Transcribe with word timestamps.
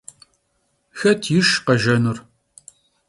Xet 0.99 1.21
yişş 1.31 1.51
khejjenur? 1.65 2.17